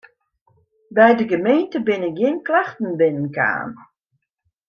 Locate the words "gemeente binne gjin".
1.33-2.37